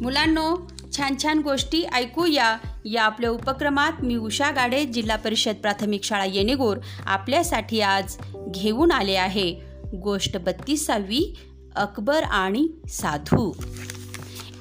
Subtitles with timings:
[0.00, 2.58] मुलांनो छान छान गोष्टी ऐकूया.
[2.84, 6.76] या आपल्या उपक्रमात मी उषा गाडे जिल्हा परिषद प्राथमिक शाळा येणेगोर
[7.06, 8.16] आपल्यासाठी आज
[8.48, 9.60] घेऊन आले आहे
[9.94, 11.38] गोष्ट बत्तीसावी
[11.76, 13.52] अकबर आणि साधू.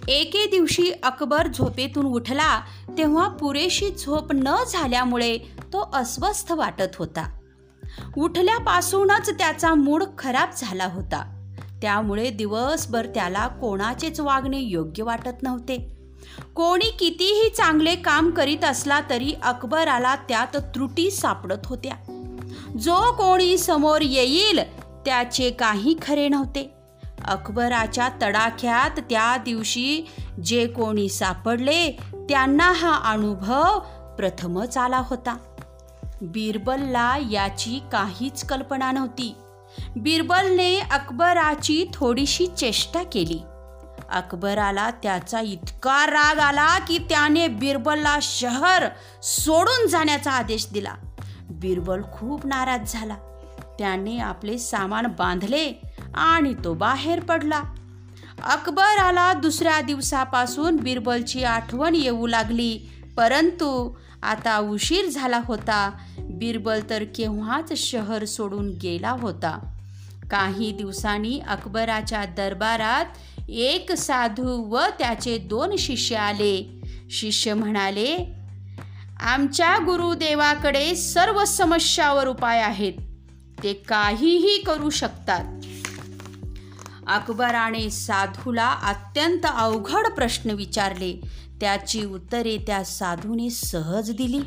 [0.08, 2.60] एके दिवशी अकबर झोपेतून उठला
[2.98, 5.38] तेव्हा पुरेशी झोप न झाल्यामुळे
[5.74, 7.40] तो अस्वस्थ वाटत होता.
[8.18, 11.39] उठल्यापासूनच त्याचा मूड खराब झाला होता.
[11.82, 16.00] त्यामुळे दिवसभर त्याला कोणाचेच वागणे योग्य वाटत नव्हते.
[16.56, 21.96] कोणी कितीही चांगले काम करीत असला तरी अकबराला त्यात त्रुटी सापडत होत्या.
[22.80, 24.60] जो कोणी समोर येईल
[25.06, 26.74] त्याचे काही खरे नव्हते.
[27.26, 30.04] अकबराच्या तडाख्यात त्या दिवशी
[30.46, 33.80] जे कोणी सापडले त्यांना हा अनुभव
[34.16, 35.38] प्रथमच आला होता.
[36.22, 39.36] बिरबलला याची काहीच कल्पना नव्हती.
[39.96, 43.42] बिरबलने अकबराची थोडीशी चेष्टा केली.
[44.12, 48.86] अकबराला त्याचा इतका राग आला की त्याने बिरबलला शहर
[49.24, 50.94] सोडून जाण्याचा आदेश दिला.
[51.50, 53.16] बिरबल खूप नाराज झाला.
[53.80, 55.82] त्याने आपले सामान बांधले
[56.16, 57.62] आणि तो बाहेर पडला.
[58.44, 62.92] अकबराला दुसऱ्या दिवसापासून बिरबलची आठवण येऊ लागली.
[63.20, 65.92] परंतु आता उशीर झाला होता.
[66.20, 69.76] बिरबल तर केव्हाच शहर सोडून गेला होता.
[70.32, 73.06] काही दिवसांनी अकबराच्या दरबारात
[73.50, 76.82] एक साधू व त्याचे दोन शिष्य आले.
[77.10, 78.36] शिष्य म्हणाले
[79.20, 82.94] आमच्या गुरुदेवाकडे सर्व समस्यावर उपाय आहेत.
[83.64, 85.44] ते काहीही करू शकतात.
[87.10, 91.22] अकबराने साधूला अत्यंत अवघड प्रश्न विचारले.
[91.62, 94.42] त्याची उत्तरे त्या साधूने सहज दिली.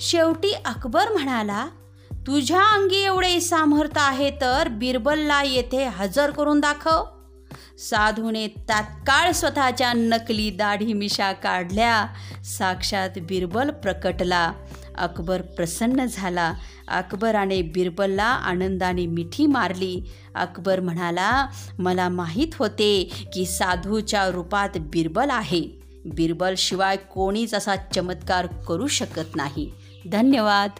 [0.00, 1.66] शेवटी अकबर म्हणाला
[2.12, 7.04] तुझ्या अंगी एवढे सामर्थ्य आहे तर बिरबलला येथे हजर करून दाखव.
[7.78, 12.06] साधूने तात्काळ स्वतःच्या नकली दाढी मिशा काढल्या.
[12.44, 14.52] साक्षात बिरबल प्रकटला.
[14.98, 16.54] अकबर प्रसन्न झाला.
[16.88, 20.02] अकबराने बिरबलला आनंदाने मिठी मारली.
[20.34, 21.46] अकबर म्हणाला
[21.78, 25.82] मला माहीत होते की साधूच्या रूपात बिरबल आहे.
[26.04, 29.72] बिरबल शिवाय कोणीच असा चमत्कार करू शकत नाही.
[30.12, 30.70] धन्यवाद.